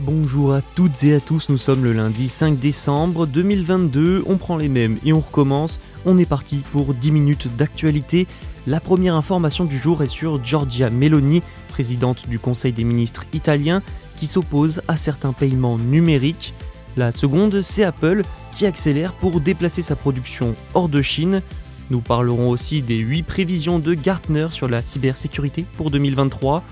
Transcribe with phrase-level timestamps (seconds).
[0.00, 4.56] Bonjour à toutes et à tous, nous sommes le lundi 5 décembre 2022, on prend
[4.56, 8.28] les mêmes et on recommence, on est parti pour 10 minutes d'actualité.
[8.68, 13.82] La première information du jour est sur Giorgia Meloni, présidente du Conseil des ministres italien,
[14.16, 16.54] qui s'oppose à certains paiements numériques.
[16.96, 18.22] La seconde, c'est Apple
[18.54, 21.42] qui accélère pour déplacer sa production hors de Chine.
[21.90, 26.62] Nous parlerons aussi des 8 prévisions de Gartner sur la cybersécurité pour 2023.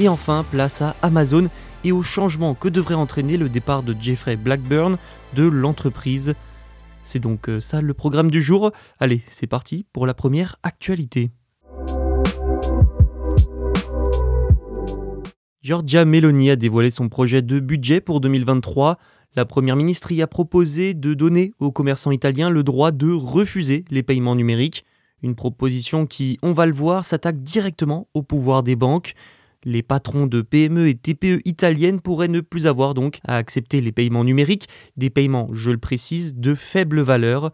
[0.00, 1.48] Et enfin, place à Amazon
[1.84, 4.96] et au changement que devrait entraîner le départ de Jeffrey Blackburn
[5.34, 6.34] de l'entreprise.
[7.02, 8.72] C'est donc ça le programme du jour.
[8.98, 11.30] Allez, c'est parti pour la première actualité.
[15.64, 18.98] Giorgia Meloni a dévoilé son projet de budget pour 2023.
[19.34, 23.84] La Première ministre y a proposé de donner aux commerçants italiens le droit de refuser
[23.90, 24.84] les paiements numériques.
[25.22, 29.14] Une proposition qui, on va le voir, s'attaque directement au pouvoir des banques.
[29.64, 33.92] Les patrons de PME et TPE italiennes pourraient ne plus avoir donc à accepter les
[33.92, 37.50] paiements numériques, des paiements, je le précise, de faible valeur.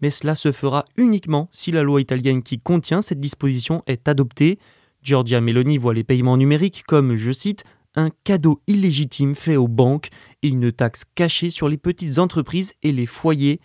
[0.00, 4.60] Mais cela se fera uniquement si la loi italienne qui contient cette disposition est adoptée.
[5.02, 7.64] Giorgia Meloni voit les paiements numériques comme, je cite,
[7.96, 10.10] un cadeau illégitime fait aux banques
[10.42, 13.60] et une taxe cachée sur les petites entreprises et les foyers.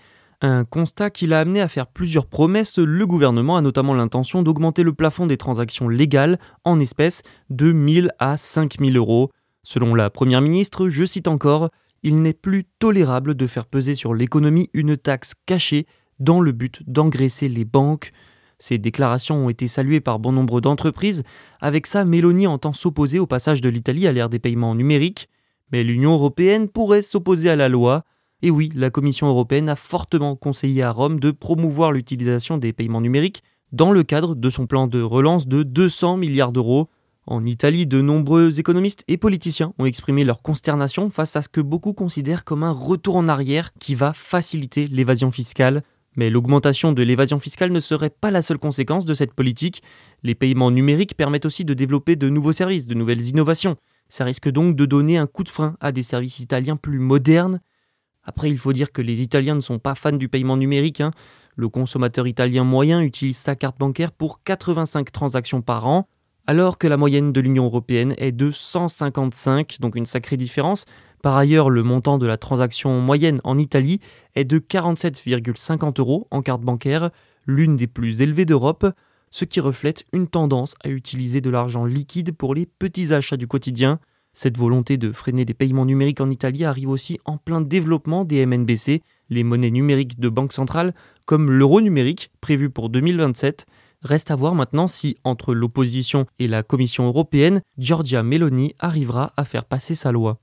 [0.45, 4.83] Un constat qui l'a amené à faire plusieurs promesses, le gouvernement a notamment l'intention d'augmenter
[4.83, 9.31] le plafond des transactions légales en espèces de 1000 à 5000 euros.
[9.63, 11.69] Selon la Première ministre, je cite encore,
[12.03, 15.87] il n'est plus tolérable de faire peser sur l'économie une taxe cachée
[16.19, 18.11] dans le but d'engraisser les banques.
[18.59, 21.23] Ces déclarations ont été saluées par bon nombre d'entreprises.
[21.61, 25.29] Avec ça, Mélanie entend s'opposer au passage de l'Italie à l'ère des paiements numériques.
[25.71, 28.03] Mais l'Union européenne pourrait s'opposer à la loi.
[28.45, 32.99] Et oui, la Commission européenne a fortement conseillé à Rome de promouvoir l'utilisation des paiements
[32.99, 36.89] numériques dans le cadre de son plan de relance de 200 milliards d'euros.
[37.25, 41.61] En Italie, de nombreux économistes et politiciens ont exprimé leur consternation face à ce que
[41.61, 45.81] beaucoup considèrent comme un retour en arrière qui va faciliter l'évasion fiscale.
[46.17, 49.81] Mais l'augmentation de l'évasion fiscale ne serait pas la seule conséquence de cette politique.
[50.21, 53.77] Les paiements numériques permettent aussi de développer de nouveaux services, de nouvelles innovations.
[54.09, 57.61] Ça risque donc de donner un coup de frein à des services italiens plus modernes
[58.23, 61.01] après, il faut dire que les Italiens ne sont pas fans du paiement numérique.
[61.01, 61.11] Hein.
[61.55, 66.05] Le consommateur italien moyen utilise sa carte bancaire pour 85 transactions par an,
[66.47, 70.85] alors que la moyenne de l'Union européenne est de 155, donc une sacrée différence.
[71.21, 73.99] Par ailleurs, le montant de la transaction moyenne en Italie
[74.35, 77.11] est de 47,50 euros en carte bancaire,
[77.45, 78.85] l'une des plus élevées d'Europe,
[79.31, 83.47] ce qui reflète une tendance à utiliser de l'argent liquide pour les petits achats du
[83.47, 83.99] quotidien.
[84.35, 88.43] Cette volonté de freiner les paiements numériques en Italie arrive aussi en plein développement des
[88.47, 90.95] MNBC, les monnaies numériques de banque centrale,
[91.25, 93.67] comme l'euro numérique prévu pour 2027.
[94.01, 99.45] Reste à voir maintenant si, entre l'opposition et la Commission européenne, Giorgia Meloni arrivera à
[99.45, 100.39] faire passer sa loi.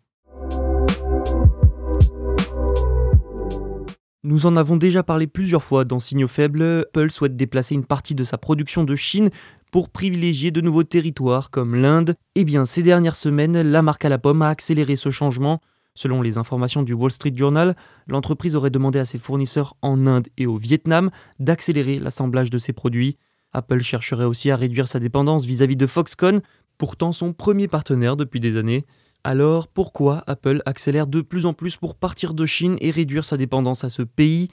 [4.23, 8.15] Nous en avons déjà parlé plusieurs fois dans Signaux Faibles, Apple souhaite déplacer une partie
[8.15, 9.31] de sa production de Chine
[9.71, 12.17] pour privilégier de nouveaux territoires comme l'Inde.
[12.35, 15.61] Eh bien, ces dernières semaines, la marque à la pomme a accéléré ce changement.
[15.95, 20.29] Selon les informations du Wall Street Journal, l'entreprise aurait demandé à ses fournisseurs en Inde
[20.39, 23.17] et au Vietnam d'accélérer l'assemblage de ses produits.
[23.53, 26.41] Apple chercherait aussi à réduire sa dépendance vis-à-vis de Foxconn,
[26.79, 28.85] pourtant son premier partenaire depuis des années.
[29.25, 33.37] Alors pourquoi Apple accélère de plus en plus pour partir de Chine et réduire sa
[33.37, 34.49] dépendance à ce pays?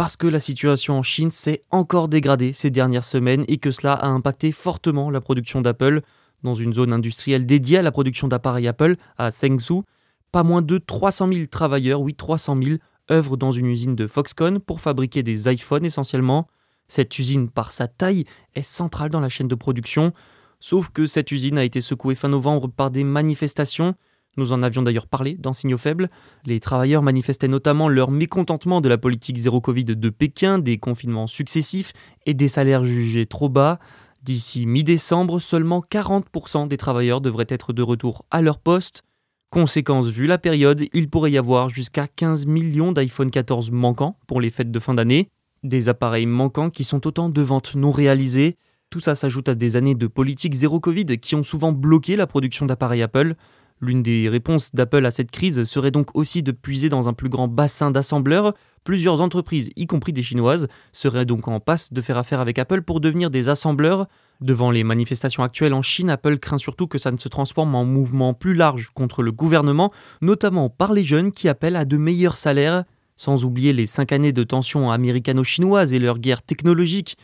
[0.00, 3.92] Parce que la situation en Chine s'est encore dégradée ces dernières semaines et que cela
[3.92, 6.00] a impacté fortement la production d'Apple.
[6.42, 9.84] Dans une zone industrielle dédiée à la production d'appareils Apple, à Sengzhou,
[10.32, 12.76] pas moins de 300 000 travailleurs, oui 300 000,
[13.10, 16.48] œuvrent dans une usine de Foxconn pour fabriquer des iPhones essentiellement.
[16.88, 18.24] Cette usine, par sa taille,
[18.54, 20.14] est centrale dans la chaîne de production.
[20.60, 23.94] Sauf que cette usine a été secouée fin novembre par des manifestations.
[24.36, 26.08] Nous en avions d'ailleurs parlé dans Signaux Faibles.
[26.44, 31.26] Les travailleurs manifestaient notamment leur mécontentement de la politique zéro Covid de Pékin, des confinements
[31.26, 31.92] successifs
[32.26, 33.78] et des salaires jugés trop bas.
[34.22, 39.02] D'ici mi-décembre, seulement 40% des travailleurs devraient être de retour à leur poste.
[39.50, 44.40] Conséquence, vu la période, il pourrait y avoir jusqu'à 15 millions d'iPhone 14 manquants pour
[44.40, 45.28] les fêtes de fin d'année.
[45.64, 48.56] Des appareils manquants qui sont autant de ventes non réalisées.
[48.90, 52.28] Tout ça s'ajoute à des années de politique zéro Covid qui ont souvent bloqué la
[52.28, 53.34] production d'appareils Apple.
[53.82, 57.30] L'une des réponses d'Apple à cette crise serait donc aussi de puiser dans un plus
[57.30, 58.52] grand bassin d'assembleurs.
[58.84, 62.82] Plusieurs entreprises, y compris des chinoises, seraient donc en passe de faire affaire avec Apple
[62.82, 64.06] pour devenir des assembleurs.
[64.42, 67.86] Devant les manifestations actuelles en Chine, Apple craint surtout que ça ne se transforme en
[67.86, 72.36] mouvement plus large contre le gouvernement, notamment par les jeunes qui appellent à de meilleurs
[72.36, 72.84] salaires,
[73.16, 77.16] sans oublier les cinq années de tensions américano-chinoises et leur guerre technologique.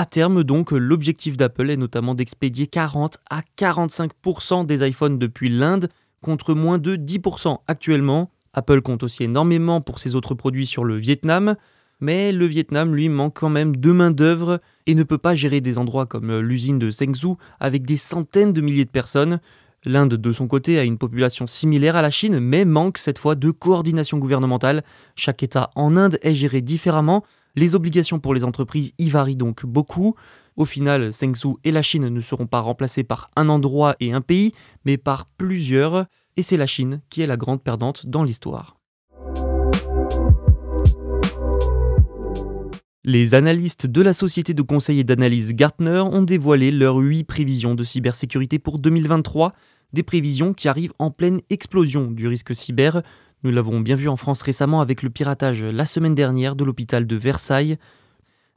[0.00, 5.90] À terme, donc, l'objectif d'Apple est notamment d'expédier 40 à 45% des iPhones depuis l'Inde,
[6.22, 8.30] contre moins de 10% actuellement.
[8.54, 11.54] Apple compte aussi énormément pour ses autres produits sur le Vietnam,
[12.00, 15.76] mais le Vietnam, lui, manque quand même de main-d'œuvre et ne peut pas gérer des
[15.76, 19.38] endroits comme l'usine de Zhengzhou avec des centaines de milliers de personnes.
[19.84, 23.34] L'Inde, de son côté, a une population similaire à la Chine, mais manque cette fois
[23.34, 24.82] de coordination gouvernementale.
[25.14, 27.22] Chaque État en Inde est géré différemment,
[27.56, 30.14] les obligations pour les entreprises y varient donc beaucoup.
[30.56, 34.20] Au final, Zhengzhou et la Chine ne seront pas remplacés par un endroit et un
[34.20, 34.52] pays,
[34.84, 36.06] mais par plusieurs,
[36.36, 38.76] et c'est la Chine qui est la grande perdante dans l'histoire.
[43.02, 47.74] Les analystes de la société de conseil et d'analyse Gartner ont dévoilé leurs 8 prévisions
[47.74, 49.54] de cybersécurité pour 2023,
[49.94, 53.02] des prévisions qui arrivent en pleine explosion du risque cyber,
[53.42, 57.06] nous l'avons bien vu en France récemment avec le piratage la semaine dernière de l'hôpital
[57.06, 57.78] de Versailles.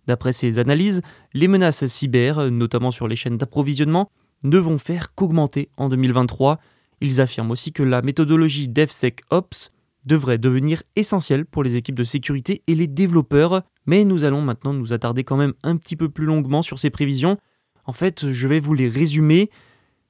[0.07, 1.01] D'après ces analyses,
[1.33, 4.12] les menaces cyber, notamment sur les chaînes d'approvisionnement,
[4.44, 6.59] ne vont faire qu'augmenter en 2023.
[7.00, 9.71] Ils affirment aussi que la méthodologie DevSecOps
[10.06, 14.74] devrait devenir essentielle pour les équipes de sécurité et les développeurs, mais nous allons maintenant
[14.74, 17.38] nous attarder quand même un petit peu plus longuement sur ces prévisions.
[17.86, 19.50] En fait, je vais vous les résumer.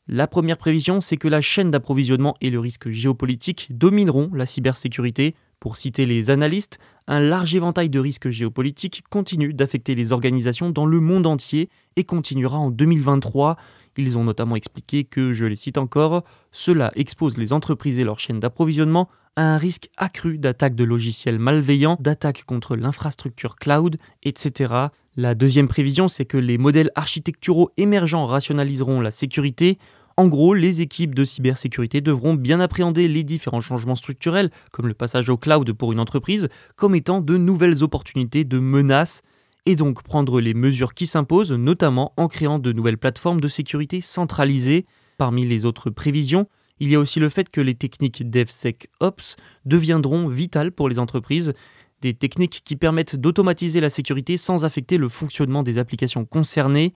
[0.09, 5.33] La première prévision, c'est que la chaîne d'approvisionnement et le risque géopolitique domineront la cybersécurité.
[5.61, 6.77] Pour citer les analystes,
[7.07, 12.03] un large éventail de risques géopolitiques continue d'affecter les organisations dans le monde entier et
[12.03, 13.55] continuera en 2023.
[13.97, 18.19] Ils ont notamment expliqué que, je les cite encore, cela expose les entreprises et leurs
[18.19, 24.73] chaînes d'approvisionnement à un risque accru d'attaques de logiciels malveillants, d'attaques contre l'infrastructure cloud, etc.
[25.15, 29.77] La deuxième prévision, c'est que les modèles architecturaux émergents rationaliseront la sécurité.
[30.17, 34.93] En gros, les équipes de cybersécurité devront bien appréhender les différents changements structurels, comme le
[34.93, 39.23] passage au cloud pour une entreprise, comme étant de nouvelles opportunités de menaces,
[39.65, 44.01] et donc prendre les mesures qui s'imposent, notamment en créant de nouvelles plateformes de sécurité
[44.01, 44.85] centralisées.
[45.17, 46.47] Parmi les autres prévisions,
[46.79, 51.53] il y a aussi le fait que les techniques DevSecOps deviendront vitales pour les entreprises
[52.01, 56.93] des techniques qui permettent d'automatiser la sécurité sans affecter le fonctionnement des applications concernées.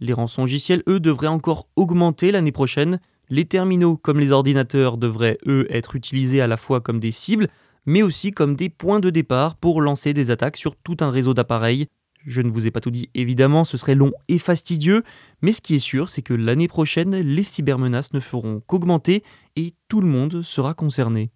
[0.00, 2.98] Les rançongiciels, eux, devraient encore augmenter l'année prochaine.
[3.28, 7.48] Les terminaux, comme les ordinateurs, devraient, eux, être utilisés à la fois comme des cibles,
[7.84, 11.34] mais aussi comme des points de départ pour lancer des attaques sur tout un réseau
[11.34, 11.86] d'appareils.
[12.26, 15.04] Je ne vous ai pas tout dit, évidemment, ce serait long et fastidieux,
[15.42, 19.22] mais ce qui est sûr, c'est que l'année prochaine, les cybermenaces ne feront qu'augmenter
[19.54, 21.30] et tout le monde sera concerné.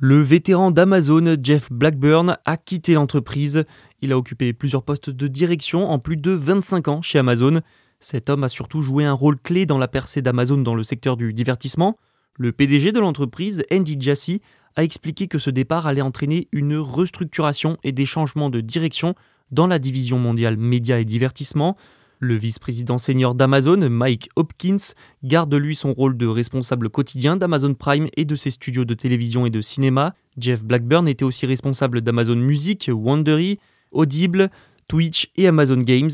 [0.00, 3.64] Le vétéran d'Amazon, Jeff Blackburn, a quitté l'entreprise.
[4.00, 7.60] Il a occupé plusieurs postes de direction en plus de 25 ans chez Amazon.
[8.00, 11.16] Cet homme a surtout joué un rôle clé dans la percée d'Amazon dans le secteur
[11.16, 11.98] du divertissement.
[12.38, 14.40] Le PDG de l'entreprise, Andy Jassy,
[14.76, 19.16] a expliqué que ce départ allait entraîner une restructuration et des changements de direction
[19.50, 21.76] dans la division mondiale médias et divertissement.
[22.20, 28.06] Le vice-président senior d'Amazon, Mike Hopkins, garde lui son rôle de responsable quotidien d'Amazon Prime
[28.16, 30.14] et de ses studios de télévision et de cinéma.
[30.38, 33.58] Jeff Blackburn était aussi responsable d'Amazon Music, Wondery,
[33.90, 34.48] Audible,
[34.86, 36.10] Twitch et Amazon Games.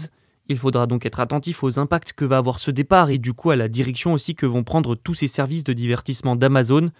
[0.48, 3.50] Il faudra donc être attentif aux impacts que va avoir ce départ et du coup
[3.50, 6.90] à la direction aussi que vont prendre tous ces services de divertissement d'Amazon.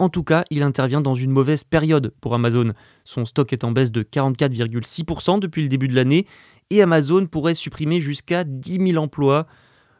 [0.00, 2.72] En tout cas, il intervient dans une mauvaise période pour Amazon.
[3.04, 6.26] Son stock est en baisse de 44,6% depuis le début de l'année
[6.70, 9.46] et Amazon pourrait supprimer jusqu'à 10 000 emplois.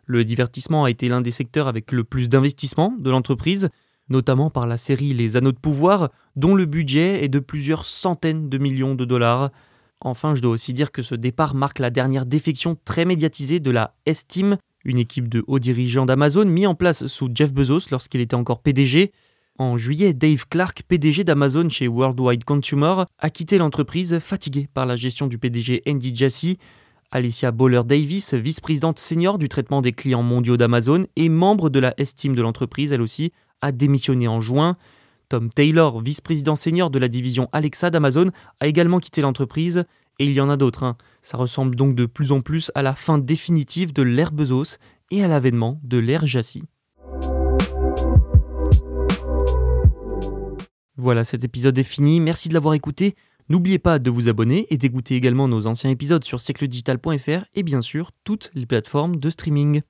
[0.06, 3.68] Le divertissement a été l'un des secteurs avec le plus d'investissement de l'entreprise,
[4.08, 8.48] notamment par la série Les Anneaux de pouvoir, dont le budget est de plusieurs centaines
[8.48, 9.50] de millions de dollars.
[10.02, 13.70] Enfin, je dois aussi dire que ce départ marque la dernière défection très médiatisée de
[13.70, 18.20] la S-Team, une équipe de hauts dirigeants d'Amazon mis en place sous Jeff Bezos lorsqu'il
[18.20, 19.12] était encore PDG.
[19.58, 24.96] En juillet, Dave Clark, PDG d'Amazon chez Worldwide Consumer, a quitté l'entreprise fatigué par la
[24.96, 26.56] gestion du PDG Andy Jassy.
[27.10, 32.34] Alicia Boller-Davis, vice-présidente senior du traitement des clients mondiaux d'Amazon et membre de la estime
[32.34, 34.76] de l'entreprise, elle aussi, a démissionné en juin.
[35.30, 39.84] Tom Taylor, vice-président senior de la division Alexa d'Amazon, a également quitté l'entreprise.
[40.18, 40.82] Et il y en a d'autres.
[40.82, 40.96] Hein.
[41.22, 44.76] Ça ressemble donc de plus en plus à la fin définitive de l'ère Bezos
[45.12, 46.64] et à l'avènement de l'ère Jassy.
[50.96, 52.18] Voilà, cet épisode est fini.
[52.18, 53.14] Merci de l'avoir écouté.
[53.48, 57.82] N'oubliez pas de vous abonner et d'écouter également nos anciens épisodes sur siècledigital.fr et bien
[57.82, 59.82] sûr toutes les plateformes de streaming.